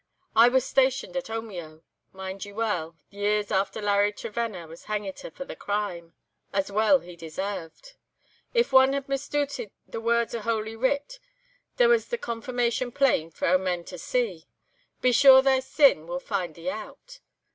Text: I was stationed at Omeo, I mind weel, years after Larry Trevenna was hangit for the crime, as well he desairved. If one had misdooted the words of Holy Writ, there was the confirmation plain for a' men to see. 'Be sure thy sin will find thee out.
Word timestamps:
I 0.35 0.49
was 0.49 0.65
stationed 0.65 1.15
at 1.15 1.29
Omeo, 1.29 1.83
I 2.11 2.17
mind 2.17 2.43
weel, 2.43 2.97
years 3.11 3.51
after 3.51 3.83
Larry 3.83 4.11
Trevenna 4.11 4.65
was 4.67 4.85
hangit 4.85 5.31
for 5.35 5.45
the 5.45 5.55
crime, 5.55 6.15
as 6.51 6.71
well 6.71 7.01
he 7.01 7.15
desairved. 7.15 7.93
If 8.51 8.73
one 8.73 8.93
had 8.93 9.05
misdooted 9.05 9.69
the 9.87 10.01
words 10.01 10.33
of 10.33 10.41
Holy 10.41 10.75
Writ, 10.75 11.19
there 11.77 11.87
was 11.89 12.07
the 12.07 12.17
confirmation 12.17 12.91
plain 12.91 13.29
for 13.29 13.47
a' 13.47 13.59
men 13.59 13.83
to 13.83 13.99
see. 13.99 14.47
'Be 15.01 15.11
sure 15.11 15.43
thy 15.43 15.59
sin 15.59 16.07
will 16.07 16.19
find 16.19 16.55
thee 16.55 16.71
out. 16.71 17.19